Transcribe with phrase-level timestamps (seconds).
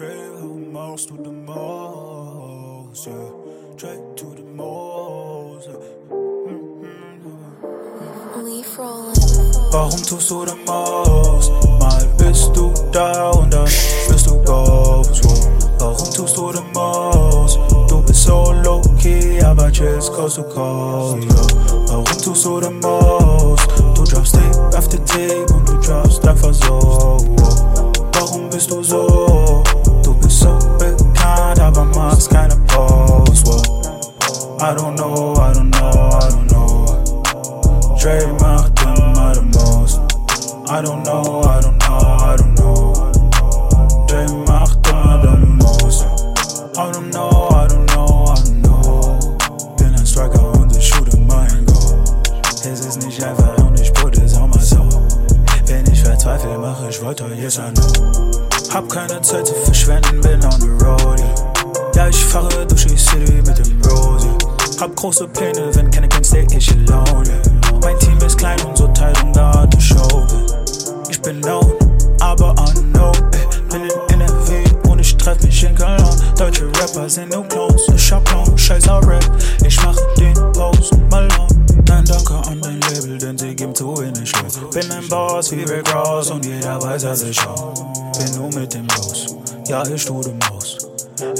[0.00, 3.06] Warum machst du the most?
[3.06, 3.14] Yeah.
[3.76, 5.68] Dre to the most.
[5.68, 5.76] Yeah.
[8.42, 9.14] Leaf rolling.
[9.70, 11.52] Warum tust du the most?
[11.78, 13.68] Mal bist du da und dann
[14.08, 15.22] bist du ghost.
[15.78, 17.58] Warum tust du the most?
[17.90, 21.24] Du bist so low key, aber chillst coast to coast.
[21.24, 21.88] Yeah.
[21.88, 23.68] Warum tust du the most?
[23.94, 27.18] Du droppst Tape after Tape und du droppst einfach so.
[28.14, 29.62] Warum bist du so?
[31.70, 33.46] Aber machst keine Post.
[33.46, 33.62] Wow.
[34.60, 37.96] I don't know, I don't know, I don't know.
[37.98, 40.00] Dre macht immer the most.
[40.68, 43.12] I don't know, I don't know, I don't know.
[44.06, 46.04] Dre macht immer the most.
[46.76, 49.18] I don't know, I don't know, I don't know.
[49.76, 52.04] Bin ein Striker und ich shoot mein Goal.
[52.64, 54.88] Es ist nicht einfach und ich put es auch mal so.
[55.66, 58.30] Wenn ich verzweifle, mach ich weiter, yes I know.
[58.72, 61.49] Hab keine Zeit zu verschwenden, bin on the road, yeah.
[65.00, 67.02] Große Pläne, wenn keine kennst, stay ich yeah.
[67.82, 69.80] Mein Team ist klein tight und da bin.
[71.08, 71.72] Ich bin known,
[72.20, 73.16] aber unknown.
[73.70, 76.04] Bin in NRW und ich treff mich in Cologne.
[76.36, 79.24] Deutsche Rapper sind nur Clones, ich hab Clown, scheiß auf Rap.
[79.64, 81.48] Ich mache den Post Malone.
[81.88, 84.44] Nein, danke an dein Label, denn sie geben zu den Show.
[84.74, 87.72] Bin ein Boss wie Rick Ross und jeder weiß, dass ich auch
[88.18, 89.34] bin nur mit dem Los.
[89.66, 90.79] Ja, ich tu den Most.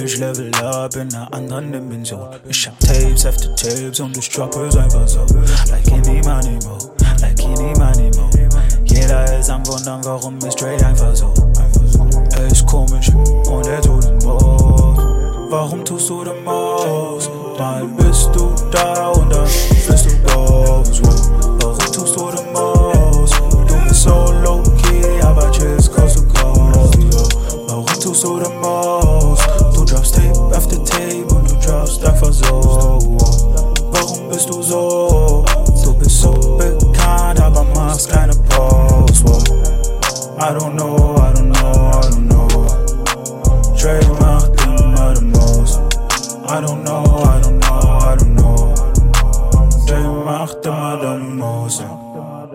[0.03, 2.29] Ich level up in einer anderen Dimension.
[2.49, 5.21] Ich hab Tapes after Tapes und ich drop es einfach so.
[5.71, 6.77] Like any money mo,
[7.21, 8.29] like any money mo.
[8.85, 11.33] Jeder ist am Wundern, warum ist Dre einfach so.
[12.37, 15.03] Er ist komisch und er tut den Most.
[15.51, 17.31] Warum tust du den Most?
[17.59, 19.49] Mal bist du da und dann
[19.89, 20.80] bist du ghost.
[34.61, 35.45] Warum bist du so?
[35.85, 39.25] Du bist so bekannt, aber machst keine Post.
[40.39, 42.49] I don't know, I don't know, I don't know.
[43.77, 44.01] Dre